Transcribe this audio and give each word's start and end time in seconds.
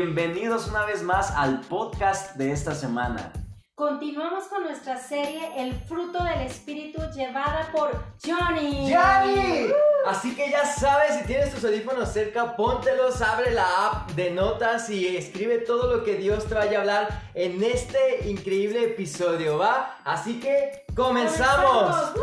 Bienvenidos 0.00 0.68
una 0.68 0.84
vez 0.84 1.02
más 1.02 1.32
al 1.32 1.58
podcast 1.62 2.36
de 2.36 2.52
esta 2.52 2.72
semana. 2.72 3.32
Continuamos 3.74 4.44
con 4.44 4.62
nuestra 4.62 4.96
serie 4.96 5.40
El 5.56 5.74
fruto 5.74 6.22
del 6.22 6.42
espíritu 6.42 7.02
llevada 7.12 7.68
por 7.72 7.90
Johnny. 8.24 8.94
¡Johnny! 8.94 9.72
Así 10.06 10.36
que 10.36 10.52
ya 10.52 10.64
sabes, 10.64 11.16
si 11.18 11.24
tienes 11.24 11.52
tus 11.52 11.64
audífonos 11.64 12.12
cerca, 12.12 12.54
póntelos, 12.54 13.20
abre 13.22 13.50
la 13.50 13.88
app 13.88 14.10
de 14.12 14.30
notas 14.30 14.88
y 14.88 15.16
escribe 15.16 15.58
todo 15.58 15.92
lo 15.96 16.04
que 16.04 16.14
Dios 16.14 16.46
te 16.46 16.54
vaya 16.54 16.78
a 16.78 16.80
hablar 16.82 17.22
en 17.34 17.60
este 17.64 18.28
increíble 18.28 18.84
episodio, 18.84 19.58
¿va? 19.58 19.96
Así 20.04 20.38
que 20.38 20.84
comenzamos. 20.94 22.14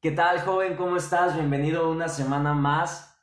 ¿Qué 0.00 0.12
tal, 0.12 0.42
joven? 0.42 0.76
¿Cómo 0.76 0.96
estás? 0.96 1.34
Bienvenido 1.34 1.90
una 1.90 2.08
semana 2.08 2.54
más 2.54 3.20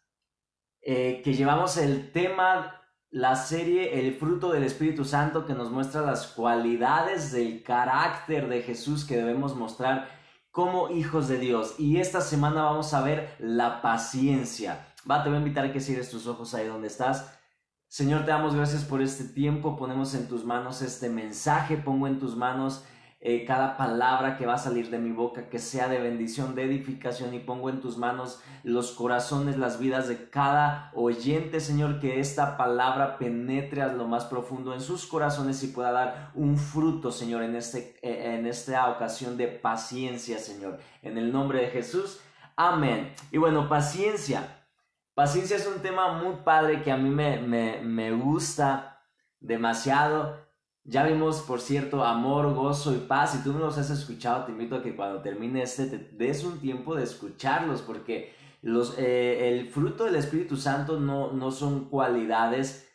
eh, 0.82 1.22
que 1.24 1.34
llevamos 1.34 1.78
el 1.78 2.12
tema, 2.12 2.82
la 3.10 3.38
serie 3.38 3.98
El 3.98 4.14
fruto 4.16 4.52
del 4.52 4.66
Espíritu 4.66 5.06
Santo 5.06 5.46
que 5.46 5.54
nos 5.54 5.72
muestra 5.72 6.02
las 6.02 6.28
cualidades 6.28 7.32
del 7.32 7.64
carácter 7.64 8.50
de 8.50 8.62
Jesús 8.62 9.06
que 9.06 9.16
debemos 9.16 9.56
mostrar 9.56 10.10
como 10.52 10.90
hijos 10.90 11.30
de 11.30 11.38
Dios. 11.38 11.80
Y 11.80 12.02
esta 12.02 12.20
semana 12.20 12.64
vamos 12.64 12.94
a 12.94 13.02
ver 13.02 13.38
la 13.40 13.82
paciencia. 13.82 14.86
Va, 15.10 15.24
te 15.24 15.30
voy 15.30 15.38
a 15.38 15.40
invitar 15.40 15.64
a 15.64 15.72
que 15.72 15.80
cierres 15.80 16.12
tus 16.12 16.28
ojos 16.28 16.54
ahí 16.56 16.68
donde 16.68 16.88
estás. 16.88 17.40
Señor, 17.88 18.26
te 18.26 18.32
damos 18.32 18.54
gracias 18.54 18.84
por 18.84 19.02
este 19.02 19.24
tiempo. 19.24 19.78
Ponemos 19.78 20.14
en 20.14 20.28
tus 20.28 20.44
manos 20.44 20.82
este 20.82 21.08
mensaje. 21.08 21.78
Pongo 21.78 22.06
en 22.08 22.20
tus 22.20 22.36
manos 22.36 22.84
eh, 23.28 23.44
cada 23.44 23.76
palabra 23.76 24.38
que 24.38 24.46
va 24.46 24.54
a 24.54 24.60
salir 24.60 24.92
de 24.92 25.00
mi 25.00 25.12
boca, 25.12 25.50
que 25.50 25.58
sea 25.58 25.88
de 25.88 26.00
bendición, 26.00 26.54
de 26.54 26.62
edificación, 26.62 27.34
y 27.34 27.40
pongo 27.40 27.72
en 27.72 27.82
tus 27.82 27.98
manos 27.98 28.40
los 28.62 28.92
corazones, 28.92 29.58
las 29.58 29.80
vidas 29.80 30.08
de 30.08 30.30
cada 30.30 30.92
oyente, 30.94 31.60
Señor, 31.60 32.00
que 32.00 32.20
esta 32.20 32.56
palabra 32.56 33.18
penetre 33.18 33.82
a 33.82 33.88
lo 33.88 34.08
más 34.08 34.26
profundo 34.26 34.76
en 34.76 34.80
sus 34.80 35.08
corazones 35.08 35.64
y 35.64 35.70
pueda 35.70 35.92
dar 35.92 36.30
un 36.36 36.56
fruto, 36.56 37.12
Señor, 37.12 37.42
en, 37.42 37.56
este, 37.56 37.98
eh, 38.04 38.36
en 38.36 38.46
esta 38.46 38.92
ocasión 38.92 39.38
de 39.38 39.48
paciencia, 39.48 40.38
Señor. 40.38 40.78
En 41.02 41.18
el 41.18 41.32
nombre 41.32 41.62
de 41.62 41.70
Jesús, 41.70 42.22
amén. 42.56 43.12
Y 43.32 43.40
bueno, 43.40 43.68
paciencia. 43.68 44.68
Paciencia 45.16 45.56
es 45.56 45.66
un 45.66 45.82
tema 45.82 46.22
muy 46.22 46.36
padre 46.44 46.84
que 46.84 46.92
a 46.92 46.98
mí 46.98 47.10
me, 47.10 47.42
me, 47.42 47.82
me 47.82 48.12
gusta 48.12 49.02
demasiado 49.40 50.45
ya 50.88 51.04
vimos, 51.04 51.42
por 51.42 51.62
cierto, 51.62 52.04
amor, 52.04 52.54
gozo 52.54 52.94
y 52.94 53.00
paz. 53.00 53.32
Si 53.32 53.44
tú 53.44 53.54
no 53.54 53.60
los 53.60 53.78
has 53.80 53.90
escuchado, 53.90 54.46
te 54.46 54.52
invito 54.52 54.76
a 54.76 54.84
que 54.84 54.96
cuando 54.96 55.22
termine 55.22 55.64
este 55.64 55.88
te 55.88 55.98
des 55.98 56.44
un 56.44 56.60
tiempo 56.60 56.96
de 56.96 57.04
escucharlos, 57.04 57.82
porque 57.82 58.34
los, 58.62 58.96
eh, 59.00 59.50
el 59.50 59.68
fruto 59.70 60.06
del 60.06 60.16
Espíritu 60.16 60.58
Santo 60.58 61.00
no, 61.00 61.32
no 61.32 61.52
son 61.52 61.86
cualidades, 61.86 62.88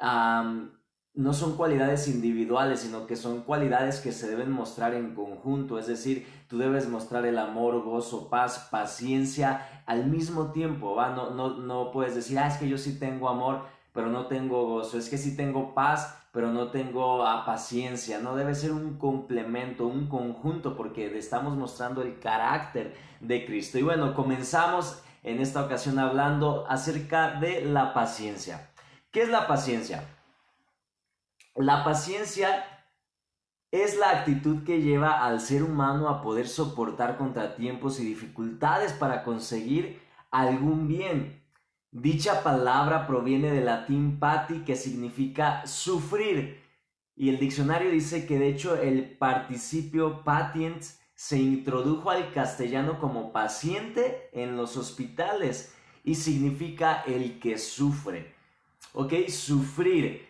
no 0.00 1.32
son 1.34 1.56
cualidades 1.56 2.08
individuales, 2.08 2.80
sino 2.80 3.06
que 3.06 3.16
son 3.16 3.42
cualidades 3.42 4.00
que 4.00 4.12
se 4.12 4.28
deben 4.28 4.50
mostrar 4.50 4.94
en 4.94 5.14
conjunto. 5.14 5.78
Es 5.78 5.86
decir, 5.88 6.26
tú 6.48 6.56
debes 6.56 6.88
mostrar 6.88 7.26
el 7.26 7.38
amor, 7.38 7.82
gozo, 7.82 8.30
paz, 8.30 8.68
paciencia 8.70 9.82
al 9.84 10.06
mismo 10.06 10.52
tiempo. 10.52 10.94
¿va? 10.94 11.10
No, 11.10 11.30
no, 11.30 11.58
no 11.58 11.92
puedes 11.92 12.14
decir, 12.14 12.38
ah, 12.38 12.48
es 12.48 12.56
que 12.56 12.68
yo 12.68 12.78
sí 12.78 12.98
tengo 12.98 13.28
amor, 13.28 13.62
pero 13.92 14.08
no 14.08 14.26
tengo 14.26 14.66
gozo. 14.66 14.98
Es 14.98 15.10
que 15.10 15.18
sí 15.18 15.36
tengo 15.36 15.74
paz, 15.74 16.25
pero 16.36 16.52
no 16.52 16.68
tengo 16.68 17.24
paciencia, 17.46 18.18
no 18.18 18.36
debe 18.36 18.54
ser 18.54 18.70
un 18.70 18.98
complemento, 18.98 19.86
un 19.86 20.06
conjunto, 20.06 20.76
porque 20.76 21.16
estamos 21.16 21.56
mostrando 21.56 22.02
el 22.02 22.18
carácter 22.18 22.94
de 23.20 23.46
Cristo. 23.46 23.78
Y 23.78 23.82
bueno, 23.82 24.14
comenzamos 24.14 25.02
en 25.22 25.40
esta 25.40 25.64
ocasión 25.64 25.98
hablando 25.98 26.66
acerca 26.68 27.40
de 27.40 27.64
la 27.64 27.94
paciencia. 27.94 28.68
¿Qué 29.10 29.22
es 29.22 29.30
la 29.30 29.46
paciencia? 29.46 30.04
La 31.54 31.82
paciencia 31.84 32.66
es 33.70 33.96
la 33.96 34.10
actitud 34.10 34.62
que 34.62 34.82
lleva 34.82 35.24
al 35.24 35.40
ser 35.40 35.62
humano 35.62 36.10
a 36.10 36.20
poder 36.20 36.48
soportar 36.48 37.16
contratiempos 37.16 37.98
y 37.98 38.04
dificultades 38.04 38.92
para 38.92 39.24
conseguir 39.24 40.02
algún 40.30 40.86
bien. 40.86 41.45
Dicha 41.90 42.42
palabra 42.42 43.06
proviene 43.06 43.50
del 43.50 43.66
latín 43.66 44.18
pati 44.18 44.64
que 44.64 44.76
significa 44.76 45.66
sufrir 45.66 46.66
y 47.16 47.30
el 47.30 47.38
diccionario 47.38 47.90
dice 47.90 48.26
que 48.26 48.38
de 48.38 48.48
hecho 48.48 48.76
el 48.76 49.16
participio 49.16 50.22
patient 50.22 50.82
se 51.14 51.38
introdujo 51.38 52.10
al 52.10 52.30
castellano 52.32 53.00
como 53.00 53.32
paciente 53.32 54.28
en 54.32 54.56
los 54.56 54.76
hospitales 54.76 55.74
y 56.04 56.14
significa 56.14 57.02
el 57.06 57.40
que 57.40 57.56
sufre. 57.56 58.34
¿Ok? 58.92 59.14
Sufrir. 59.28 60.28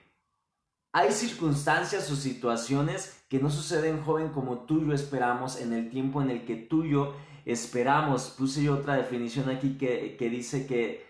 Hay 0.93 1.11
circunstancias 1.11 2.09
o 2.11 2.17
situaciones 2.17 3.25
que 3.29 3.41
no 3.41 3.51
suceden 3.51 4.03
joven 4.03 4.29
como 4.29 4.61
tú 4.61 4.81
y 4.81 4.87
yo 4.87 4.93
esperamos 4.93 5.61
en 5.61 5.73
el 5.73 5.91
tiempo 5.91 6.23
en 6.23 6.31
el 6.31 6.45
que 6.45 6.55
tú 6.55 6.85
y 6.85 6.91
yo 6.91 7.17
esperamos. 7.45 8.31
Puse 8.39 8.63
yo 8.63 8.75
otra 8.75 8.95
definición 8.95 9.51
aquí 9.51 9.77
que, 9.77 10.17
que 10.17 10.31
dice 10.31 10.69
que 10.69 11.05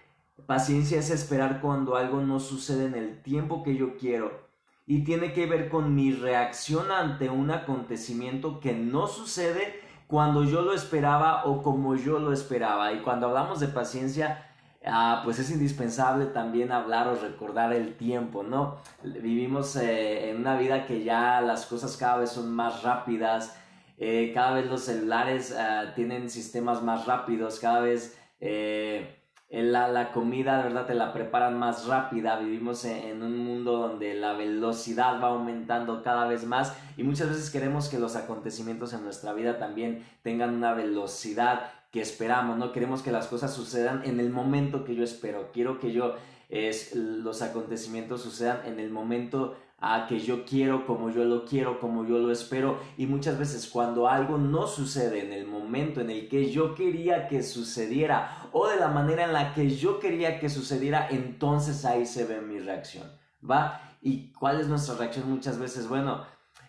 Paciencia 0.45 0.99
es 0.99 1.11
esperar 1.11 1.61
cuando 1.61 1.97
algo 1.97 2.21
no 2.21 2.41
sucede 2.41 2.85
en 2.85 2.95
el 2.95 3.23
tiempo 3.23 3.63
que 3.63 3.75
yo 3.75 3.97
quiero 3.97 4.47
y 4.87 5.03
tiene 5.03 5.33
que 5.33 5.47
ver 5.47 5.69
con 5.69 5.95
mi 5.95 6.13
reacción 6.13 6.93
ante 6.93 7.29
un 7.29 7.51
acontecimiento 7.51 8.61
que 8.61 8.73
no 8.73 9.09
sucede 9.09 9.81
cuando 10.07 10.45
yo 10.45 10.63
lo 10.63 10.73
esperaba 10.73 11.45
o 11.47 11.63
como 11.63 11.97
yo 11.97 12.21
lo 12.21 12.33
esperaba. 12.33 12.93
Y 12.93 13.01
cuando 13.01 13.27
hablamos 13.27 13.59
de 13.59 13.67
paciencia, 13.69 14.47
ah, 14.85 15.23
pues 15.25 15.41
es 15.41 15.51
indispensable 15.51 16.27
también 16.27 16.71
hablar 16.71 17.09
o 17.09 17.17
recordar 17.17 17.73
el 17.73 17.97
tiempo, 17.97 18.45
¿no? 18.45 18.77
Vivimos 19.03 19.75
eh, 19.75 20.31
en 20.31 20.37
una 20.37 20.57
vida 20.57 20.87
que 20.87 21.03
ya 21.03 21.41
las 21.41 21.67
cosas 21.67 21.97
cada 21.97 22.19
vez 22.19 22.31
son 22.31 22.55
más 22.55 22.85
rápidas, 22.85 23.57
eh, 23.99 24.31
cada 24.33 24.53
vez 24.53 24.67
los 24.67 24.83
celulares 24.83 25.53
ah, 25.59 25.93
tienen 25.97 26.31
sistemas 26.31 26.83
más 26.83 27.07
rápidos, 27.07 27.59
cada 27.59 27.81
vez... 27.81 28.17
Eh, 28.39 29.23
la, 29.49 29.89
la, 29.89 30.13
comida, 30.13 30.59
de 30.59 30.65
verdad, 30.65 30.87
te 30.87 30.95
la 30.95 31.13
preparan 31.13 31.59
más 31.59 31.87
rápida. 31.87 32.39
Vivimos 32.39 32.85
en, 32.85 33.23
un 33.23 33.39
mundo 33.39 33.79
donde 33.79 34.15
la 34.15 34.33
velocidad 34.33 35.23
va 35.23 35.29
aumentando 35.29 36.03
cada 36.03 36.27
vez 36.27 36.45
más 36.45 36.77
y 36.97 37.05
muchas 37.05 37.29
veces 37.29 37.51
queremos 37.51 37.89
que 37.89 37.99
los 37.99 38.17
acontecimientos 38.17 38.93
en 38.93 39.05
nuestra 39.05 39.33
vida 39.33 39.59
también 39.59 40.05
tengan 40.23 40.55
una 40.55 40.75
velocidad 40.75 41.71
que 41.93 42.01
esperamos, 42.01 42.59
¿no? 42.59 42.73
Queremos 42.73 43.03
que 43.03 43.13
las 43.13 43.29
cosas 43.29 43.55
sucedan 43.55 44.03
en 44.05 44.19
el 44.19 44.31
momento 44.31 44.85
que 44.85 44.97
yo 44.97 45.05
espero. 45.05 45.51
Quiero 45.53 45.79
que 45.79 45.93
yo, 45.93 46.17
es, 46.49 46.95
los 46.95 47.41
acontecimientos 47.41 48.23
sucedan 48.23 48.61
en 48.67 48.81
el 48.81 48.91
momento 48.91 49.57
a 49.79 50.07
que 50.07 50.19
yo 50.19 50.45
quiero, 50.45 50.87
como 50.87 51.11
yo 51.11 51.25
lo 51.25 51.45
quiero, 51.45 51.79
como 51.81 52.07
yo 52.07 52.19
lo 52.19 52.33
espero. 52.33 52.79
Y 52.97 53.07
muchas 53.07 53.39
veces 53.39 53.69
cuando 53.69 54.09
algo 54.09 54.39
no 54.39 54.67
sucede 54.67 55.25
en 55.25 55.33
el 55.33 55.47
momento 55.47 56.01
en 56.01 56.11
el 56.11 56.29
que 56.29 56.51
yo 56.51 56.75
quería 56.75 57.29
que 57.29 57.43
sucediera 57.43 58.49
o 58.53 58.69
de 58.69 58.77
la 58.77 58.89
manera 58.89 59.25
en 59.25 59.33
la 59.33 59.53
que 59.55 59.69
yo 59.71 59.99
quería 59.99 60.41
que 60.41 60.49
sucediera, 60.49 61.09
entonces 61.11 61.85
ahí 61.85 62.07
se 62.07 62.25
ve 62.25 62.41
mi 62.41 62.59
reacción. 62.59 63.11
¿Va? 63.49 63.81
¿Y 64.01 64.33
cuál 64.33 64.61
es 64.61 64.69
nuestra 64.69 64.95
reacción 64.97 65.29
muchas 65.31 65.59
veces? 65.59 65.89
Bueno, 65.89 66.25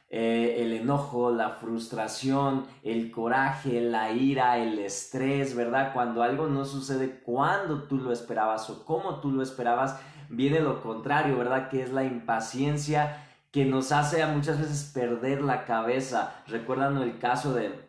eh, 0.10 0.56
el 0.60 0.72
enojo, 0.72 1.32
la 1.32 1.50
frustración, 1.52 2.66
el 2.82 3.12
coraje, 3.12 3.82
la 3.82 4.12
ira, 4.12 4.58
el 4.58 4.80
estrés, 4.80 5.54
¿verdad? 5.54 5.92
Cuando 5.94 6.24
algo 6.24 6.48
no 6.48 6.64
sucede 6.64 7.20
cuando 7.20 7.84
tú 7.84 7.98
lo 7.98 8.14
esperabas 8.14 8.70
o 8.70 8.86
como 8.86 9.20
tú 9.20 9.32
lo 9.32 9.44
esperabas, 9.44 10.00
viene 10.30 10.62
lo 10.62 10.82
contrario, 10.82 11.38
¿verdad? 11.38 11.70
Que 11.70 11.84
es 11.84 11.92
la 11.92 12.06
impaciencia 12.06 13.24
que 13.52 13.66
nos 13.66 13.92
hace 13.92 14.24
a 14.24 14.28
muchas 14.28 14.60
veces 14.60 14.92
perder 14.94 15.42
la 15.42 15.66
cabeza. 15.66 16.42
Recuerdan 16.48 16.98
el 16.98 17.20
caso 17.20 17.54
de, 17.54 17.88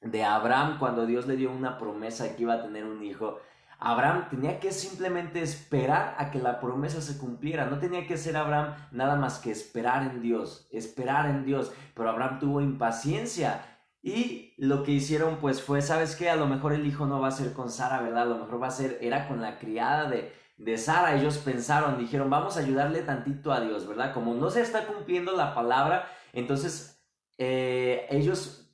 de 0.00 0.24
Abraham 0.24 0.78
cuando 0.78 1.06
Dios 1.06 1.26
le 1.26 1.36
dio 1.36 1.52
una 1.52 1.78
promesa 1.78 2.34
que 2.34 2.42
iba 2.42 2.54
a 2.54 2.62
tener 2.62 2.84
un 2.84 3.04
hijo. 3.04 3.38
Abraham 3.78 4.28
tenía 4.28 4.58
que 4.58 4.72
simplemente 4.72 5.40
esperar 5.40 6.16
a 6.18 6.30
que 6.30 6.40
la 6.40 6.60
promesa 6.60 7.00
se 7.00 7.16
cumpliera. 7.16 7.66
No 7.66 7.78
tenía 7.78 8.06
que 8.06 8.16
ser 8.16 8.36
Abraham 8.36 8.74
nada 8.90 9.16
más 9.16 9.38
que 9.38 9.52
esperar 9.52 10.02
en 10.02 10.20
Dios, 10.20 10.68
esperar 10.72 11.26
en 11.30 11.44
Dios. 11.44 11.72
Pero 11.94 12.10
Abraham 12.10 12.40
tuvo 12.40 12.60
impaciencia 12.60 13.64
y 14.02 14.54
lo 14.58 14.82
que 14.82 14.92
hicieron 14.92 15.36
pues 15.36 15.62
fue, 15.62 15.82
¿sabes 15.82 16.16
qué? 16.16 16.30
A 16.30 16.36
lo 16.36 16.46
mejor 16.46 16.72
el 16.72 16.86
hijo 16.86 17.06
no 17.06 17.20
va 17.20 17.28
a 17.28 17.32
ser 17.32 17.52
con 17.52 17.70
Sara, 17.70 18.00
¿verdad? 18.00 18.22
A 18.22 18.26
lo 18.26 18.38
mejor 18.38 18.62
va 18.62 18.68
a 18.68 18.72
ser, 18.72 18.98
era 19.00 19.28
con 19.28 19.40
la 19.40 19.58
criada 19.58 20.08
de, 20.08 20.32
de 20.56 20.78
Sara, 20.78 21.16
ellos 21.16 21.38
pensaron, 21.38 21.98
dijeron, 21.98 22.30
vamos 22.30 22.56
a 22.56 22.60
ayudarle 22.60 23.02
tantito 23.02 23.52
a 23.52 23.60
Dios, 23.60 23.86
¿verdad? 23.86 24.12
Como 24.14 24.34
no 24.34 24.50
se 24.50 24.60
está 24.60 24.86
cumpliendo 24.86 25.32
la 25.32 25.54
palabra, 25.54 26.08
entonces 26.32 27.04
eh, 27.38 28.06
ellos 28.10 28.67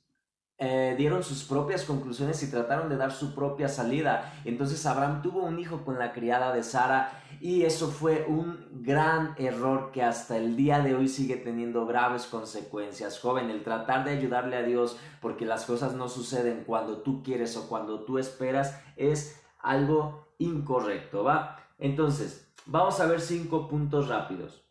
eh, 0.57 0.95
dieron 0.97 1.21
sus 1.21 1.43
propias 1.43 1.83
conclusiones 1.83 2.41
y 2.41 2.49
trataron 2.49 2.87
de 2.87 2.95
dar 2.95 3.11
su 3.11 3.35
propia 3.35 3.67
salida. 3.67 4.33
Entonces 4.45 4.85
Abraham 4.85 5.21
tuvo 5.21 5.43
un 5.43 5.59
hijo 5.59 5.83
con 5.83 5.99
la 5.99 6.13
criada 6.13 6.53
de 6.53 6.63
Sara 6.63 7.23
y 7.41 7.63
eso 7.63 7.89
fue 7.89 8.25
un 8.27 8.65
gran 8.71 9.35
error 9.37 9.91
que 9.91 10.01
hasta 10.01 10.37
el 10.37 10.55
día 10.55 10.79
de 10.79 10.95
hoy 10.95 11.09
sigue 11.09 11.35
teniendo 11.35 11.85
graves 11.85 12.25
consecuencias. 12.25 13.19
Joven, 13.19 13.49
el 13.49 13.63
tratar 13.63 14.05
de 14.05 14.11
ayudarle 14.11 14.55
a 14.55 14.63
Dios 14.63 14.97
porque 15.21 15.45
las 15.45 15.65
cosas 15.65 15.93
no 15.93 16.07
suceden 16.07 16.63
cuando 16.65 16.99
tú 16.99 17.21
quieres 17.21 17.57
o 17.57 17.67
cuando 17.67 18.05
tú 18.05 18.17
esperas 18.17 18.81
es 18.95 19.41
algo 19.59 20.29
incorrecto, 20.37 21.23
¿va? 21.25 21.59
Entonces, 21.77 22.49
vamos 22.65 22.99
a 23.01 23.07
ver 23.07 23.19
cinco 23.19 23.67
puntos 23.67 24.07
rápidos. 24.07 24.63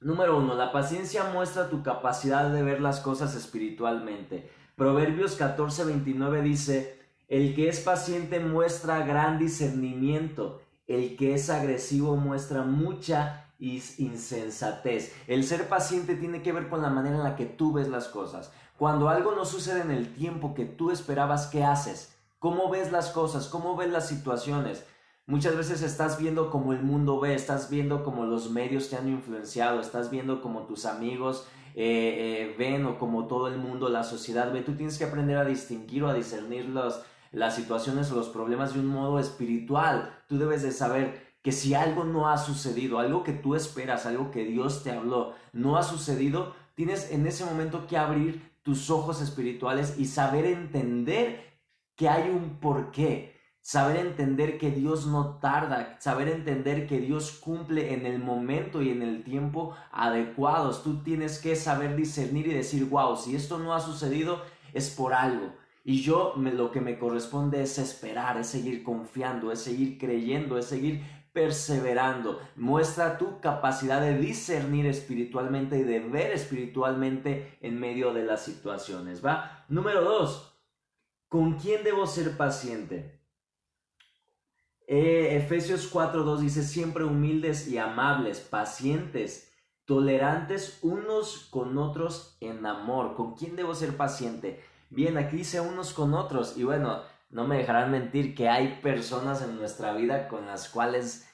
Número 0.00 0.36
uno, 0.36 0.54
la 0.54 0.72
paciencia 0.72 1.24
muestra 1.32 1.70
tu 1.70 1.82
capacidad 1.82 2.50
de 2.50 2.62
ver 2.62 2.80
las 2.80 3.00
cosas 3.00 3.34
espiritualmente. 3.36 4.50
Proverbios 4.76 5.38
14:29 5.38 6.42
dice, 6.42 6.98
el 7.28 7.54
que 7.54 7.68
es 7.68 7.80
paciente 7.80 8.40
muestra 8.40 9.06
gran 9.06 9.38
discernimiento, 9.38 10.62
el 10.88 11.16
que 11.16 11.34
es 11.34 11.48
agresivo 11.48 12.16
muestra 12.16 12.62
mucha 12.62 13.52
insensatez. 13.58 15.14
El 15.28 15.44
ser 15.44 15.68
paciente 15.68 16.16
tiene 16.16 16.42
que 16.42 16.52
ver 16.52 16.68
con 16.68 16.82
la 16.82 16.90
manera 16.90 17.16
en 17.16 17.22
la 17.22 17.36
que 17.36 17.46
tú 17.46 17.72
ves 17.72 17.88
las 17.88 18.08
cosas. 18.08 18.52
Cuando 18.76 19.08
algo 19.08 19.32
no 19.36 19.44
sucede 19.44 19.80
en 19.80 19.92
el 19.92 20.12
tiempo 20.12 20.54
que 20.54 20.64
tú 20.64 20.90
esperabas, 20.90 21.46
¿qué 21.46 21.62
haces? 21.62 22.16
¿Cómo 22.40 22.68
ves 22.68 22.90
las 22.90 23.10
cosas? 23.10 23.46
¿Cómo 23.46 23.76
ves 23.76 23.90
las 23.90 24.08
situaciones? 24.08 24.84
Muchas 25.26 25.56
veces 25.56 25.82
estás 25.82 26.18
viendo 26.18 26.50
como 26.50 26.72
el 26.72 26.82
mundo 26.82 27.20
ve, 27.20 27.34
estás 27.34 27.70
viendo 27.70 28.04
como 28.04 28.26
los 28.26 28.50
medios 28.50 28.90
te 28.90 28.96
han 28.96 29.08
influenciado, 29.08 29.80
estás 29.80 30.10
viendo 30.10 30.42
como 30.42 30.64
tus 30.64 30.84
amigos 30.84 31.46
eh, 31.74 32.52
eh, 32.52 32.54
ven 32.56 32.86
o 32.86 32.98
como 32.98 33.26
todo 33.26 33.48
el 33.48 33.58
mundo, 33.58 33.88
la 33.88 34.04
sociedad 34.04 34.52
ve. 34.52 34.62
Tú 34.62 34.74
tienes 34.74 34.96
que 34.98 35.04
aprender 35.04 35.36
a 35.36 35.44
distinguir 35.44 36.04
o 36.04 36.08
a 36.08 36.14
discernir 36.14 36.68
las 36.68 37.54
situaciones 37.54 38.10
o 38.12 38.16
los 38.16 38.28
problemas 38.28 38.74
de 38.74 38.80
un 38.80 38.86
modo 38.86 39.18
espiritual. 39.18 40.16
Tú 40.28 40.38
debes 40.38 40.62
de 40.62 40.70
saber 40.70 41.34
que 41.42 41.52
si 41.52 41.74
algo 41.74 42.04
no 42.04 42.30
ha 42.30 42.38
sucedido, 42.38 42.98
algo 42.98 43.22
que 43.22 43.32
tú 43.32 43.54
esperas, 43.54 44.06
algo 44.06 44.30
que 44.30 44.44
Dios 44.44 44.82
te 44.82 44.92
habló, 44.92 45.34
no 45.52 45.76
ha 45.76 45.82
sucedido, 45.82 46.54
tienes 46.74 47.10
en 47.10 47.26
ese 47.26 47.44
momento 47.44 47.86
que 47.86 47.98
abrir 47.98 48.54
tus 48.62 48.88
ojos 48.88 49.20
espirituales 49.20 49.98
y 49.98 50.06
saber 50.06 50.46
entender 50.46 51.54
que 51.96 52.08
hay 52.08 52.30
un 52.30 52.60
porqué, 52.60 53.33
saber 53.64 53.96
entender 53.96 54.58
que 54.58 54.70
Dios 54.70 55.06
no 55.06 55.38
tarda, 55.38 55.96
saber 55.98 56.28
entender 56.28 56.86
que 56.86 56.98
Dios 56.98 57.30
cumple 57.32 57.94
en 57.94 58.04
el 58.04 58.18
momento 58.18 58.82
y 58.82 58.90
en 58.90 59.00
el 59.00 59.24
tiempo 59.24 59.74
adecuados. 59.90 60.82
Tú 60.82 61.02
tienes 61.02 61.38
que 61.38 61.56
saber 61.56 61.96
discernir 61.96 62.46
y 62.46 62.52
decir, 62.52 62.84
wow, 62.84 63.16
si 63.16 63.34
esto 63.34 63.58
no 63.58 63.72
ha 63.72 63.80
sucedido 63.80 64.42
es 64.74 64.90
por 64.90 65.14
algo. 65.14 65.54
Y 65.82 66.02
yo 66.02 66.34
lo 66.36 66.70
que 66.72 66.82
me 66.82 66.98
corresponde 66.98 67.62
es 67.62 67.78
esperar, 67.78 68.36
es 68.36 68.48
seguir 68.48 68.84
confiando, 68.84 69.50
es 69.50 69.60
seguir 69.60 69.96
creyendo, 69.96 70.58
es 70.58 70.66
seguir 70.66 71.02
perseverando. 71.32 72.40
Muestra 72.56 73.16
tu 73.16 73.40
capacidad 73.40 74.02
de 74.02 74.18
discernir 74.18 74.84
espiritualmente 74.84 75.78
y 75.78 75.84
de 75.84 76.00
ver 76.00 76.32
espiritualmente 76.32 77.56
en 77.62 77.80
medio 77.80 78.12
de 78.12 78.24
las 78.24 78.44
situaciones. 78.44 79.24
¿Va? 79.24 79.64
Número 79.70 80.02
dos, 80.02 80.54
¿con 81.28 81.54
quién 81.54 81.82
debo 81.82 82.06
ser 82.06 82.36
paciente? 82.36 83.23
Eh, 84.96 85.34
Efesios 85.38 85.92
4.2 85.92 86.38
dice, 86.38 86.62
siempre 86.62 87.02
humildes 87.02 87.66
y 87.66 87.78
amables, 87.78 88.38
pacientes, 88.38 89.52
tolerantes 89.86 90.78
unos 90.82 91.48
con 91.50 91.76
otros 91.78 92.36
en 92.40 92.64
amor. 92.64 93.16
¿Con 93.16 93.34
quién 93.34 93.56
debo 93.56 93.74
ser 93.74 93.96
paciente? 93.96 94.62
Bien, 94.90 95.18
aquí 95.18 95.38
dice 95.38 95.60
unos 95.60 95.94
con 95.94 96.14
otros 96.14 96.56
y 96.56 96.62
bueno, 96.62 97.02
no 97.28 97.44
me 97.44 97.58
dejarán 97.58 97.90
mentir 97.90 98.36
que 98.36 98.48
hay 98.48 98.78
personas 98.82 99.42
en 99.42 99.56
nuestra 99.56 99.94
vida 99.94 100.28
con 100.28 100.46
las 100.46 100.68
cuales 100.68 101.28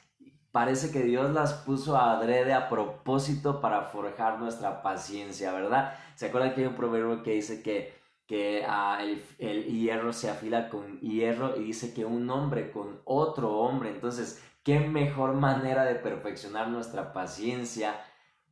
parece 0.53 0.91
que 0.91 1.03
Dios 1.03 1.31
las 1.35 1.53
puso 1.53 1.99
adrede 1.99 2.55
a 2.55 2.71
propósito 2.71 3.61
para 3.61 3.83
forjar 3.83 4.39
nuestra 4.39 4.81
paciencia, 4.81 5.53
¿verdad? 5.53 5.99
¿Se 6.15 6.29
acuerdan 6.29 6.55
que 6.55 6.63
hay 6.63 6.67
un 6.67 6.77
proverbio 6.77 7.23
que 7.23 7.33
dice 7.33 7.63
que, 7.63 8.00
que 8.31 8.65
ah, 8.65 9.03
el, 9.39 9.65
hierro 9.65 10.13
se 10.13 10.31
afila 10.31 10.69
con 10.69 11.01
hierro 11.01 11.57
y 11.57 11.65
dice 11.65 11.93
que 11.93 12.05
un 12.05 12.31
hombre 12.31 12.71
con 12.71 13.01
otro 13.05 13.59
hombre? 13.59 13.91
Entonces, 13.91 14.41
¿qué 14.63 14.79
mejor 14.79 15.33
manera 15.33 15.83
de 15.83 15.97
perfeccionar 15.97 16.69
nuestra 16.69 17.13
paciencia 17.13 18.01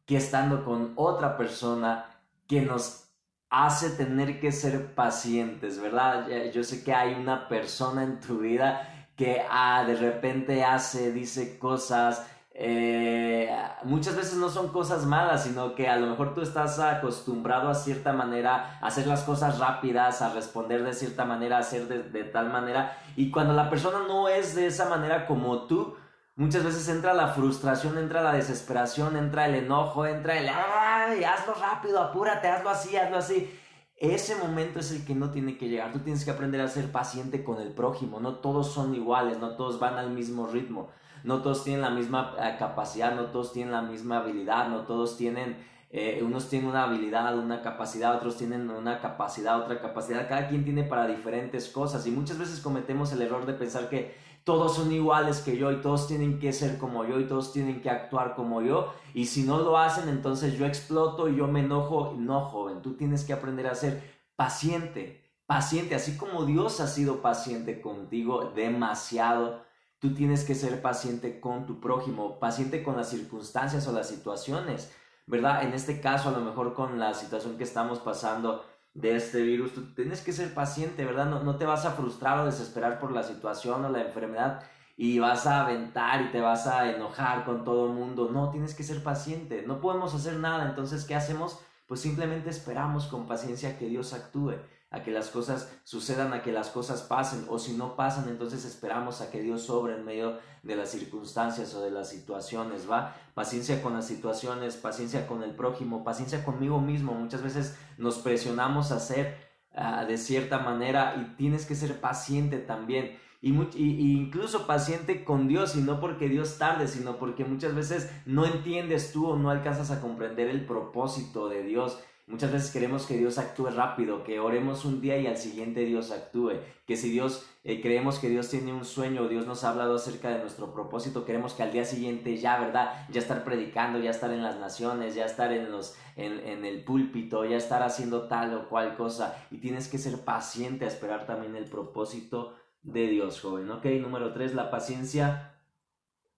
que 0.05 0.17
estando 0.17 0.65
con 0.65 0.95
otra 0.97 1.37
persona 1.37 2.07
que 2.49 2.61
nos 2.61 3.09
hace 3.51 3.91
tener 3.91 4.41
que 4.41 4.51
ser 4.51 4.97
pacientes, 4.97 5.81
¿verdad? 5.81 6.27
Yo 6.53 6.65
sé 6.65 6.83
que 6.83 6.93
hay 6.93 7.15
una 7.15 7.47
persona 7.47 8.03
en 8.03 8.19
tu 8.19 8.39
vida 8.39 9.09
que 9.15 9.43
ah, 9.49 9.85
de 9.87 9.95
repente 9.95 10.65
hace, 10.65 11.13
dice 11.13 11.57
cosas, 11.57 12.27
eh, 12.61 13.57
muchas 13.85 14.17
veces 14.17 14.35
no 14.35 14.49
son 14.49 14.73
cosas 14.73 15.07
malas, 15.07 15.45
sino 15.45 15.77
que 15.77 15.89
a 15.89 15.97
lo 15.97 16.09
mejor 16.09 16.35
tú 16.35 16.41
estás 16.41 16.81
acostumbrado 16.81 17.69
a 17.69 17.75
cierta 17.75 18.13
manera 18.13 18.81
a 18.81 18.89
hacer 18.89 19.07
las 19.07 19.23
cosas 19.23 19.61
rápidas, 19.61 20.23
a 20.23 20.35
responder 20.35 20.83
de 20.83 20.93
cierta 20.93 21.25
manera, 21.25 21.59
a 21.59 21.61
hacer 21.61 21.87
de, 21.87 22.25
tal 22.25 22.51
manera, 22.51 22.99
y 23.15 23.31
cuando 23.31 23.55
la 23.55 23.71
persona 23.71 24.01
no 24.09 24.29
es 24.29 24.57
de 24.57 24.67
esa 24.67 24.89
manera 24.89 25.27
como 25.27 25.67
tú, 25.67 25.97
Muchas 26.35 26.63
veces 26.63 26.89
entra 26.89 27.15
la 27.15 27.27
frustración, 27.35 27.99
entra 27.99 28.23
la 28.23 28.33
desesperación, 28.33 29.17
entra 29.17 29.47
el 29.47 29.57
enojo, 29.57 30.07
entra 30.07 30.39
el 30.39 30.49
¡ay! 30.49 31.25
Hazlo 31.25 31.53
rápido, 31.55 32.01
apúrate, 32.01 32.47
hazlo 32.47 32.71
así, 32.71 32.97
hazlo 32.97 33.17
así. 33.17 33.51
Ese 33.97 34.37
momento 34.37 34.79
es 34.79 34.93
el 34.93 35.05
que 35.05 35.17
no 35.17 35.33
tiene 35.33 35.59
que 35.59 35.69
llegar. 35.69 35.91
Tú 35.91 35.99
tienes 35.99 36.25
que 36.25 36.31
aprender 36.31 36.61
a 36.61 36.69
ser 36.69 36.93
paciente 36.93 37.43
con 37.43 37.61
el 37.61 37.73
prójimo. 37.73 38.21
No 38.21 38.37
todos 38.37 38.73
son 38.73 38.95
iguales, 38.95 39.41
no 39.41 39.57
todos 39.57 39.81
van 39.81 39.99
al 39.99 40.11
mismo 40.11 40.47
ritmo, 40.47 40.91
no 41.25 41.43
todos 41.43 41.65
tienen 41.65 41.83
la 41.83 41.91
misma 41.91 42.35
eh, 42.39 42.57
capacidad, 42.59 43.15
no 43.15 43.27
todos 43.27 43.53
tienen 43.53 43.73
la 43.73 43.83
misma 43.83 44.19
habilidad, 44.19 44.69
no 44.69 44.81
todos 44.83 45.17
tienen, 45.17 45.57
eh, 45.91 46.21
unos 46.23 46.49
tienen 46.49 46.69
una 46.69 46.85
habilidad, 46.85 47.39
una 47.39 47.63
capacidad, 47.63 48.17
otros 48.17 48.37
tienen 48.37 48.71
una 48.71 49.01
capacidad, 49.01 49.61
otra 49.61 49.81
capacidad. 49.81 50.29
Cada 50.29 50.49
quien 50.49 50.65
tiene 50.65 50.85
para 50.85 51.07
diferentes 51.07 51.69
cosas 51.69 52.07
y 52.07 52.11
muchas 52.11 52.39
veces 52.39 52.61
cometemos 52.61 53.13
el 53.13 53.23
error 53.23 53.47
de 53.47 53.55
pensar 53.55 53.89
que 53.89 54.15
todos 54.49 54.77
son 54.77 54.91
iguales 54.93 55.41
que 55.41 55.59
yo 55.59 55.71
y 55.73 55.83
todos 55.83 56.07
tienen 56.07 56.39
que 56.39 56.55
ser 56.55 56.79
como 56.79 57.05
yo 57.05 57.21
y 57.21 57.25
todos 57.25 57.53
tienen 57.53 57.83
que 57.83 57.91
actuar 57.91 58.35
como 58.35 58.63
yo. 58.63 58.95
Y 59.13 59.27
si 59.27 59.43
no 59.43 59.59
lo 59.59 59.77
hacen, 59.77 60.09
entonces 60.09 60.59
yo 60.59 60.65
exploto 60.65 61.29
y 61.29 61.37
yo 61.37 61.47
me 61.49 61.61
enojo. 61.61 62.15
No, 62.17 62.47
joven, 62.47 62.81
tú 62.81 62.95
tienes 62.95 63.25
que 63.25 63.35
aprender 63.35 63.67
a 63.67 63.75
ser 63.75 64.03
paciente, 64.37 65.23
paciente, 65.45 65.95
así 65.95 66.17
como 66.17 66.47
Dios 66.47 66.81
ha 66.81 66.87
sido 66.87 67.21
paciente 67.21 67.83
contigo 67.83 68.53
demasiado. 68.55 69.67
Tú 69.99 70.15
tienes 70.15 70.45
que 70.45 70.55
ser 70.55 70.81
paciente 70.81 71.41
con 71.41 71.67
tu 71.67 71.81
prójimo, 71.81 72.39
paciente 72.39 72.83
con 72.83 72.97
las 72.97 73.11
circunstancias 73.11 73.87
o 73.89 73.93
las 73.93 74.09
situaciones, 74.09 74.93
¿verdad? 75.27 75.65
En 75.65 75.73
este 75.73 76.01
caso, 76.01 76.29
a 76.29 76.33
lo 76.33 76.41
mejor 76.41 76.75
con 76.75 76.99
la 76.99 77.15
situación 77.15 77.59
que 77.59 77.65
estamos 77.65 77.99
pasando 77.99 78.65
de 78.95 79.17
este 79.17 79.43
virus, 79.43 79.75
tú 79.75 79.95
tienes 79.95 80.21
que 80.23 80.33
ser 80.33 80.55
paciente, 80.55 81.05
¿verdad? 81.05 81.27
No, 81.27 81.43
no 81.43 81.57
te 81.57 81.67
vas 81.67 81.85
a 81.85 81.93
frustrar 81.93 82.39
o 82.41 82.47
desesperar 82.47 82.99
por 82.99 83.13
la 83.13 83.23
situación 83.23 83.85
o 83.85 83.89
la 83.89 84.03
enfermedad 84.03 84.63
y 84.97 85.21
vas 85.21 85.47
a 85.47 85.61
aventar 85.61 86.23
y 86.23 86.33
te 86.33 86.41
vas 86.41 86.67
a 86.67 86.91
enojar 86.91 87.45
con 87.45 87.63
todo 87.63 87.87
el 87.87 87.93
mundo. 87.93 88.31
No, 88.33 88.51
tienes 88.51 88.75
que 88.75 88.83
ser 88.83 89.01
paciente. 89.05 89.63
No 89.65 89.81
podemos 89.81 90.13
hacer 90.13 90.35
nada. 90.35 90.69
Entonces, 90.69 91.05
¿qué 91.05 91.15
hacemos? 91.15 91.61
Pues 91.89 92.01
simplemente 92.01 92.51
esperamos 92.51 93.07
con 93.07 93.27
paciencia 93.27 93.79
que 93.79 93.89
Dios 93.89 94.13
actúe 94.13 94.53
a 94.91 95.03
que 95.03 95.11
las 95.11 95.29
cosas 95.29 95.73
sucedan, 95.85 96.35
a 96.35 96.43
que 96.43 96.53
las 96.53 96.69
cosas 96.69 97.03
pasen, 97.03 97.47
o 97.49 97.59
si 97.59 97.73
no 97.73 97.97
pasan, 97.97 98.29
entonces 98.29 98.65
esperamos 98.67 99.23
a 99.23 99.31
que 99.31 99.41
Dios 99.41 99.63
sobre 99.63 99.95
en 99.95 100.05
medio 100.05 100.39
de 100.63 100.77
las 100.77 100.91
circunstancias 100.91 101.75
o 101.75 101.81
de 101.83 101.91
las 101.91 102.11
situaciones, 102.11 102.91
¿va? 102.91 103.17
Paciencia 103.35 103.83
con 103.83 103.95
las 103.95 104.07
situaciones, 104.07 104.77
paciencia 104.77 105.27
con 105.27 105.43
el 105.43 105.55
prójimo, 105.55 106.05
paciencia 106.05 106.45
conmigo 106.45 106.79
mismo. 106.79 107.15
Muchas 107.15 107.43
veces 107.43 107.77
nos 107.97 108.19
presionamos 108.19 108.93
a 108.93 108.97
hacer 108.97 109.37
ah, 109.75 110.05
de 110.05 110.19
cierta 110.19 110.59
manera 110.59 111.17
y 111.17 111.37
tienes 111.37 111.65
que 111.65 111.75
ser 111.75 112.01
paciente 112.01 112.59
también. 112.59 113.19
Y, 113.41 113.53
incluso 113.53 114.67
paciente 114.67 115.25
con 115.25 115.47
Dios 115.47 115.77
y 115.77 115.81
no 115.81 116.01
porque 116.01 116.29
Dios 116.29 116.59
tarde, 116.59 116.89
sino 116.89 117.19
porque 117.19 117.45
muchas 117.45 117.75
veces 117.75 118.11
no 118.27 118.47
entiendes 118.47 119.13
tú 119.13 119.29
o 119.29 119.37
no 119.37 119.51
alcanzas 119.51 119.91
a 119.91 120.01
comprender 120.01 120.49
el 120.49 120.67
propósito 120.67 121.49
de 121.49 121.63
Dios 121.63 121.99
Muchas 122.29 122.53
veces 122.53 122.71
queremos 122.71 123.07
que 123.07 123.17
Dios 123.17 123.39
actúe 123.39 123.71
rápido, 123.71 124.23
que 124.23 124.39
oremos 124.39 124.85
un 124.85 125.01
día 125.01 125.17
y 125.17 125.27
al 125.27 125.39
siguiente 125.39 125.87
Dios 125.87 126.11
actúe, 126.11 126.61
que 126.87 126.95
si 126.95 127.09
Dios 127.09 127.47
eh, 127.65 127.81
creemos 127.81 128.19
que 128.19 128.29
Dios 128.29 128.51
tiene 128.51 128.75
un 128.75 128.85
sueño, 128.85 129.29
Dios 129.29 129.47
nos 129.47 129.65
ha 129.65 129.71
hablado 129.71 129.95
acerca 129.95 130.29
de 130.29 130.41
nuestro 130.41 130.75
propósito, 130.75 131.25
queremos 131.25 131.55
que 131.55 131.63
al 131.63 131.73
día 131.73 131.87
siguiente 131.87 132.37
ya, 132.37 132.61
¿verdad? 132.61 133.07
Ya 133.11 133.21
estar 133.21 133.45
predicando, 133.45 133.99
ya 133.99 134.11
estar 134.11 134.31
en 134.31 134.43
las 134.43 134.59
naciones, 134.59 135.15
ya 135.15 135.25
estar 135.25 135.53
en, 135.53 135.73
los, 135.73 135.97
en, 136.17 136.39
en 136.47 136.67
el 136.67 136.85
púlpito, 136.85 137.47
ya 137.47 137.57
estar 137.57 137.83
haciendo 137.83 138.29
tal 138.29 138.53
o 138.53 138.69
cual 138.69 138.95
cosa. 138.99 139.47
Y 139.51 139.57
tienes 139.57 139.89
que 139.89 139.97
ser 139.97 140.21
paciente 140.21 140.85
a 140.85 140.89
esperar 140.89 141.25
también 141.25 141.57
el 141.57 141.65
propósito 141.65 142.53
de 142.83 143.09
Dios, 143.09 143.41
joven. 143.41 143.71
Ok, 143.71 143.87
número 144.01 144.33
tres, 144.33 144.55
la 144.55 144.71
paciencia 144.71 145.55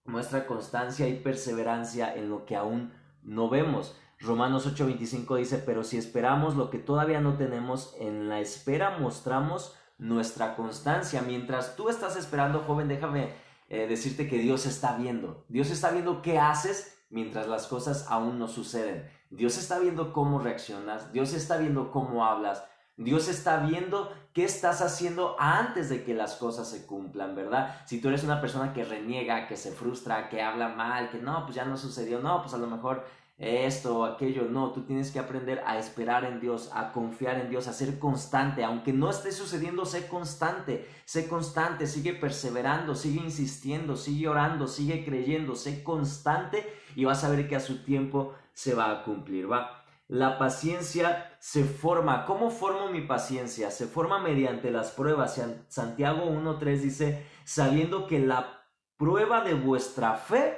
muestra 0.05 0.47
constancia 0.47 1.07
y 1.07 1.19
perseverancia 1.19 2.13
en 2.15 2.29
lo 2.29 2.45
que 2.45 2.55
aún 2.55 2.93
no 3.23 3.49
vemos. 3.49 3.95
Romanos 4.19 4.67
8:25 4.67 5.37
dice, 5.37 5.57
pero 5.57 5.83
si 5.83 5.97
esperamos 5.97 6.55
lo 6.55 6.69
que 6.69 6.77
todavía 6.77 7.21
no 7.21 7.37
tenemos, 7.37 7.95
en 7.99 8.29
la 8.29 8.39
espera 8.39 8.97
mostramos 8.99 9.75
nuestra 9.97 10.55
constancia. 10.55 11.21
Mientras 11.21 11.75
tú 11.75 11.89
estás 11.89 12.15
esperando, 12.15 12.61
joven, 12.61 12.87
déjame 12.87 13.33
eh, 13.69 13.87
decirte 13.87 14.27
que 14.27 14.37
Dios 14.37 14.65
está 14.65 14.97
viendo. 14.97 15.45
Dios 15.47 15.71
está 15.71 15.91
viendo 15.91 16.21
qué 16.21 16.39
haces 16.39 17.05
mientras 17.09 17.47
las 17.47 17.67
cosas 17.67 18.07
aún 18.09 18.39
no 18.39 18.47
suceden. 18.47 19.09
Dios 19.29 19.57
está 19.57 19.79
viendo 19.79 20.11
cómo 20.11 20.39
reaccionas, 20.39 21.13
Dios 21.13 21.33
está 21.33 21.57
viendo 21.57 21.91
cómo 21.91 22.25
hablas. 22.25 22.65
Dios 22.97 23.27
está 23.27 23.57
viendo 23.57 24.11
qué 24.33 24.43
estás 24.43 24.81
haciendo 24.81 25.35
antes 25.39 25.89
de 25.89 26.03
que 26.03 26.13
las 26.13 26.35
cosas 26.35 26.69
se 26.69 26.85
cumplan, 26.85 27.35
¿verdad? 27.35 27.75
Si 27.85 27.99
tú 27.99 28.09
eres 28.09 28.23
una 28.23 28.41
persona 28.41 28.73
que 28.73 28.83
reniega, 28.83 29.47
que 29.47 29.57
se 29.57 29.71
frustra, 29.71 30.29
que 30.29 30.41
habla 30.41 30.69
mal, 30.69 31.09
que 31.09 31.17
no, 31.17 31.43
pues 31.43 31.55
ya 31.55 31.65
no 31.65 31.77
sucedió, 31.77 32.19
no, 32.19 32.41
pues 32.41 32.53
a 32.53 32.57
lo 32.57 32.67
mejor 32.67 33.05
esto 33.41 33.97
o 33.97 34.05
aquello, 34.05 34.43
no, 34.43 34.71
tú 34.71 34.83
tienes 34.83 35.09
que 35.09 35.17
aprender 35.17 35.63
a 35.65 35.79
esperar 35.79 36.25
en 36.25 36.39
Dios, 36.39 36.69
a 36.75 36.91
confiar 36.91 37.39
en 37.39 37.49
Dios, 37.49 37.67
a 37.67 37.73
ser 37.73 37.97
constante, 37.97 38.63
aunque 38.63 38.93
no 38.93 39.09
esté 39.09 39.31
sucediendo, 39.31 39.83
sé 39.85 40.07
constante, 40.07 40.87
sé 41.05 41.27
constante, 41.27 41.87
sigue 41.87 42.13
perseverando, 42.13 42.93
sigue 42.93 43.19
insistiendo, 43.19 43.95
sigue 43.95 44.27
orando, 44.27 44.67
sigue 44.67 45.03
creyendo, 45.03 45.55
sé 45.55 45.83
constante 45.83 46.71
y 46.95 47.05
vas 47.05 47.23
a 47.23 47.29
ver 47.29 47.49
que 47.49 47.55
a 47.55 47.59
su 47.59 47.83
tiempo 47.83 48.35
se 48.53 48.75
va 48.75 48.91
a 48.91 49.03
cumplir, 49.03 49.51
¿va? 49.51 49.83
La 50.11 50.37
paciencia 50.37 51.37
se 51.39 51.63
forma. 51.63 52.25
¿Cómo 52.25 52.51
formo 52.51 52.89
mi 52.89 52.99
paciencia? 52.99 53.71
Se 53.71 53.85
forma 53.85 54.19
mediante 54.19 54.69
las 54.69 54.91
pruebas. 54.91 55.41
Santiago 55.69 56.25
1.3 56.25 56.81
dice, 56.81 57.25
sabiendo 57.45 58.07
que 58.07 58.19
la 58.19 58.65
prueba 58.97 59.39
de 59.39 59.53
vuestra 59.53 60.15
fe 60.15 60.57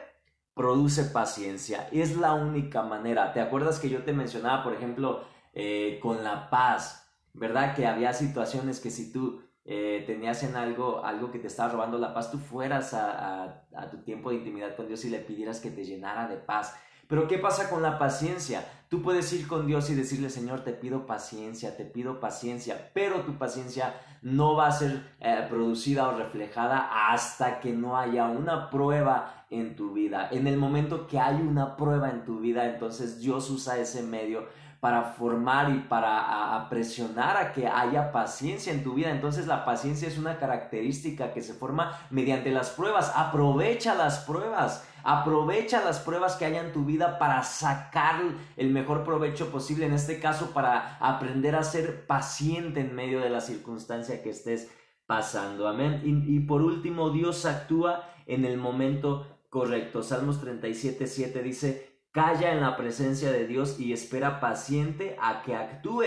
produce 0.55 1.03
paciencia. 1.03 1.87
Es 1.91 2.17
la 2.17 2.33
única 2.33 2.81
manera. 2.81 3.31
¿Te 3.31 3.41
acuerdas 3.41 3.79
que 3.79 3.91
yo 3.91 4.03
te 4.03 4.11
mencionaba, 4.11 4.63
por 4.63 4.73
ejemplo, 4.73 5.23
eh, 5.53 5.99
con 6.01 6.23
la 6.23 6.49
paz? 6.49 7.13
¿Verdad? 7.33 7.75
Que 7.75 7.85
había 7.85 8.11
situaciones 8.11 8.79
que 8.79 8.89
si 8.89 9.11
tú 9.11 9.43
eh, 9.65 10.03
tenías 10.07 10.41
en 10.41 10.55
algo, 10.55 11.05
algo 11.05 11.29
que 11.29 11.37
te 11.37 11.45
estaba 11.45 11.73
robando 11.73 11.99
la 11.99 12.11
paz, 12.11 12.31
tú 12.31 12.39
fueras 12.39 12.95
a 12.95 13.63
tu 13.91 13.97
tiempo 13.97 14.31
de 14.31 14.37
intimidad 14.37 14.75
con 14.75 14.87
Dios 14.87 15.05
y 15.05 15.11
le 15.11 15.19
pidieras 15.19 15.59
que 15.59 15.69
te 15.69 15.85
llenara 15.85 16.27
de 16.27 16.37
paz. 16.37 16.75
Pero 17.13 17.27
¿qué 17.27 17.37
pasa 17.37 17.69
con 17.69 17.83
la 17.83 17.99
paciencia? 17.99 18.65
Tú 18.89 19.03
puedes 19.03 19.31
ir 19.33 19.47
con 19.47 19.67
Dios 19.67 19.87
y 19.91 19.93
decirle, 19.93 20.31
Señor, 20.31 20.61
te 20.61 20.71
pido 20.73 21.05
paciencia, 21.05 21.77
te 21.77 21.85
pido 21.85 22.19
paciencia, 22.19 22.89
pero 22.95 23.21
tu 23.21 23.37
paciencia 23.37 23.93
no 24.23 24.55
va 24.55 24.65
a 24.65 24.71
ser 24.71 25.11
eh, 25.19 25.45
producida 25.47 26.07
o 26.07 26.17
reflejada 26.17 26.89
hasta 27.11 27.59
que 27.59 27.71
no 27.71 27.99
haya 27.99 28.25
una 28.25 28.71
prueba 28.71 29.45
en 29.51 29.75
tu 29.75 29.93
vida. 29.93 30.29
En 30.31 30.47
el 30.47 30.57
momento 30.57 31.05
que 31.05 31.19
hay 31.19 31.35
una 31.35 31.77
prueba 31.77 32.09
en 32.09 32.25
tu 32.25 32.39
vida, 32.39 32.65
entonces 32.65 33.19
Dios 33.19 33.47
usa 33.51 33.77
ese 33.77 34.01
medio 34.01 34.47
para 34.79 35.03
formar 35.03 35.69
y 35.69 35.81
para 35.81 36.67
presionar 36.67 37.37
a 37.37 37.51
que 37.53 37.67
haya 37.67 38.11
paciencia 38.11 38.73
en 38.73 38.83
tu 38.83 38.95
vida. 38.95 39.11
Entonces 39.11 39.45
la 39.45 39.65
paciencia 39.65 40.07
es 40.07 40.17
una 40.17 40.39
característica 40.39 41.31
que 41.31 41.43
se 41.43 41.53
forma 41.53 41.95
mediante 42.09 42.49
las 42.49 42.71
pruebas. 42.71 43.13
Aprovecha 43.15 43.93
las 43.93 44.21
pruebas. 44.21 44.83
Aprovecha 45.03 45.83
las 45.83 45.99
pruebas 45.99 46.35
que 46.35 46.45
haya 46.45 46.61
en 46.61 46.71
tu 46.71 46.85
vida 46.85 47.19
para 47.19 47.43
sacar 47.43 48.21
el 48.57 48.69
mejor 48.71 49.03
provecho 49.03 49.51
posible. 49.51 49.85
En 49.85 49.93
este 49.93 50.19
caso, 50.19 50.51
para 50.53 50.97
aprender 50.99 51.55
a 51.55 51.63
ser 51.63 52.07
paciente 52.07 52.79
en 52.79 52.95
medio 52.95 53.19
de 53.19 53.29
la 53.29 53.41
circunstancia 53.41 54.23
que 54.23 54.29
estés 54.29 54.71
pasando. 55.05 55.67
Amén. 55.67 56.01
Y, 56.03 56.37
y 56.37 56.39
por 56.39 56.61
último, 56.61 57.09
Dios 57.09 57.45
actúa 57.45 58.09
en 58.25 58.45
el 58.45 58.57
momento 58.57 59.27
correcto. 59.49 60.03
Salmos 60.03 60.39
37, 60.41 61.05
7 61.07 61.43
dice, 61.43 61.93
Calla 62.13 62.53
en 62.53 62.61
la 62.61 62.77
presencia 62.77 63.31
de 63.31 63.47
Dios 63.47 63.79
y 63.79 63.91
espera 63.91 64.39
paciente 64.39 65.17
a 65.19 65.41
que 65.41 65.55
actúe. 65.55 66.03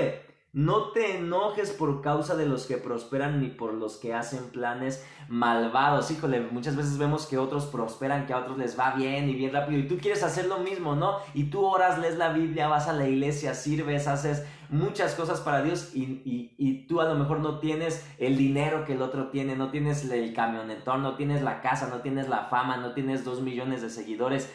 No 0.56 0.92
te 0.92 1.18
enojes 1.18 1.70
por 1.70 2.00
causa 2.00 2.34
de 2.34 2.46
los 2.46 2.64
que 2.64 2.78
prosperan 2.78 3.42
ni 3.42 3.48
por 3.48 3.74
los 3.74 3.98
que 3.98 4.14
hacen 4.14 4.48
planes 4.48 5.04
malvados. 5.28 6.10
Híjole, 6.10 6.40
muchas 6.40 6.76
veces 6.76 6.96
vemos 6.96 7.26
que 7.26 7.36
otros 7.36 7.66
prosperan, 7.66 8.24
que 8.24 8.32
a 8.32 8.38
otros 8.38 8.56
les 8.56 8.78
va 8.78 8.94
bien 8.94 9.28
y 9.28 9.34
bien 9.34 9.52
rápido 9.52 9.80
y 9.80 9.86
tú 9.86 9.98
quieres 9.98 10.22
hacer 10.22 10.46
lo 10.46 10.56
mismo, 10.60 10.96
¿no? 10.96 11.18
Y 11.34 11.50
tú 11.50 11.62
oras, 11.62 11.98
lees 11.98 12.16
la 12.16 12.32
Biblia, 12.32 12.68
vas 12.68 12.88
a 12.88 12.94
la 12.94 13.06
iglesia, 13.06 13.52
sirves, 13.52 14.08
haces 14.08 14.46
muchas 14.70 15.14
cosas 15.14 15.42
para 15.42 15.60
Dios 15.60 15.90
y, 15.92 16.86
tú 16.88 17.02
a 17.02 17.04
lo 17.04 17.16
mejor 17.16 17.40
no 17.40 17.58
tienes 17.58 18.06
el 18.16 18.38
dinero 18.38 18.86
que 18.86 18.94
el 18.94 19.02
otro 19.02 19.28
tiene, 19.28 19.56
no 19.56 19.70
tienes 19.70 20.10
el 20.10 20.32
camionetón, 20.32 21.02
no 21.02 21.16
tienes 21.16 21.42
la 21.42 21.60
casa, 21.60 21.88
no 21.88 22.00
tienes 22.00 22.30
la 22.30 22.44
fama, 22.44 22.78
no 22.78 22.94
tienes 22.94 23.26
dos 23.26 23.42
millones 23.42 23.82
de 23.82 23.90
seguidores 23.90 24.50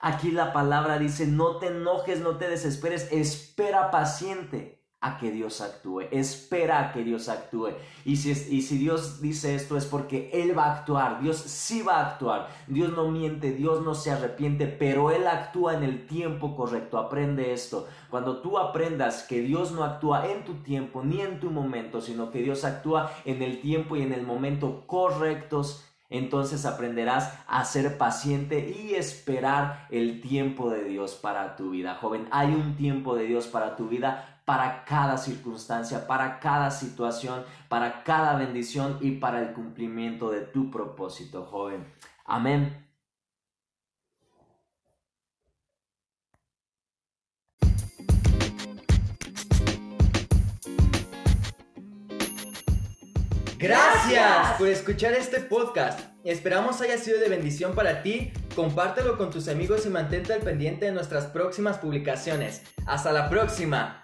Aquí 0.00 0.30
la 0.30 0.52
palabra 0.52 0.98
dice, 0.98 1.26
no 1.26 1.56
te 1.56 1.68
enojes, 1.68 2.20
no 2.20 2.36
te 2.36 2.48
desesperes, 2.48 3.10
espera 3.10 3.90
paciente 3.90 4.77
a 5.00 5.16
que 5.16 5.30
Dios 5.30 5.60
actúe, 5.60 6.02
espera 6.10 6.80
a 6.80 6.92
que 6.92 7.04
Dios 7.04 7.28
actúe. 7.28 7.70
Y 8.04 8.16
si, 8.16 8.30
y 8.30 8.62
si 8.62 8.78
Dios 8.78 9.20
dice 9.20 9.54
esto 9.54 9.76
es 9.76 9.86
porque 9.86 10.30
Él 10.32 10.58
va 10.58 10.64
a 10.64 10.78
actuar, 10.78 11.20
Dios 11.20 11.36
sí 11.36 11.82
va 11.82 11.98
a 11.98 12.06
actuar, 12.10 12.48
Dios 12.66 12.92
no 12.96 13.08
miente, 13.08 13.52
Dios 13.52 13.84
no 13.84 13.94
se 13.94 14.10
arrepiente, 14.10 14.66
pero 14.66 15.12
Él 15.12 15.26
actúa 15.28 15.74
en 15.74 15.84
el 15.84 16.06
tiempo 16.06 16.56
correcto, 16.56 16.98
aprende 16.98 17.52
esto. 17.52 17.86
Cuando 18.10 18.38
tú 18.40 18.58
aprendas 18.58 19.22
que 19.22 19.40
Dios 19.40 19.70
no 19.70 19.84
actúa 19.84 20.26
en 20.26 20.44
tu 20.44 20.54
tiempo 20.62 21.04
ni 21.04 21.20
en 21.20 21.38
tu 21.38 21.50
momento, 21.50 22.00
sino 22.00 22.30
que 22.30 22.42
Dios 22.42 22.64
actúa 22.64 23.12
en 23.24 23.42
el 23.42 23.60
tiempo 23.60 23.94
y 23.94 24.02
en 24.02 24.12
el 24.12 24.22
momento 24.22 24.84
correctos, 24.86 25.84
entonces 26.10 26.64
aprenderás 26.64 27.38
a 27.46 27.64
ser 27.64 27.98
paciente 27.98 28.74
y 28.80 28.94
esperar 28.94 29.86
el 29.90 30.20
tiempo 30.20 30.70
de 30.70 30.84
Dios 30.84 31.14
para 31.14 31.54
tu 31.54 31.70
vida. 31.70 31.98
Joven, 32.00 32.28
hay 32.30 32.48
un 32.48 32.76
tiempo 32.76 33.14
de 33.14 33.26
Dios 33.26 33.46
para 33.46 33.76
tu 33.76 33.88
vida, 33.88 34.37
para 34.48 34.82
cada 34.86 35.18
circunstancia, 35.18 36.06
para 36.06 36.40
cada 36.40 36.70
situación, 36.70 37.44
para 37.68 38.02
cada 38.02 38.34
bendición 38.34 38.96
y 39.02 39.10
para 39.10 39.42
el 39.42 39.52
cumplimiento 39.52 40.30
de 40.30 40.40
tu 40.40 40.70
propósito, 40.70 41.44
joven. 41.44 41.86
Amén. 42.24 42.87
Gracias 53.58 54.52
por 54.56 54.68
escuchar 54.68 55.14
este 55.14 55.40
podcast. 55.40 55.98
Esperamos 56.22 56.80
haya 56.80 56.96
sido 56.96 57.18
de 57.18 57.28
bendición 57.28 57.74
para 57.74 58.04
ti. 58.04 58.32
Compártelo 58.54 59.18
con 59.18 59.30
tus 59.30 59.48
amigos 59.48 59.84
y 59.84 59.88
mantente 59.88 60.32
al 60.32 60.42
pendiente 60.42 60.86
de 60.86 60.92
nuestras 60.92 61.26
próximas 61.26 61.78
publicaciones. 61.78 62.62
Hasta 62.86 63.10
la 63.10 63.28
próxima. 63.28 64.00